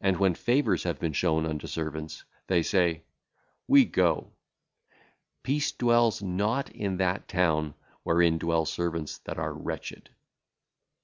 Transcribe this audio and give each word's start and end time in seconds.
And 0.00 0.18
when 0.18 0.36
favours 0.36 0.84
have 0.84 1.00
been 1.00 1.12
shown 1.14 1.46
unto 1.46 1.66
servants, 1.66 2.22
they 2.46 2.62
say, 2.62 3.02
'We 3.66 3.86
go.' 3.86 4.30
Peace 5.42 5.72
dwelleth 5.72 6.22
not 6.22 6.70
in 6.70 6.98
that 6.98 7.26
town 7.26 7.74
wherein 8.04 8.38
dwell 8.38 8.66
servants 8.66 9.18
that 9.26 9.38
are 9.40 9.52
wretched. 9.52 10.10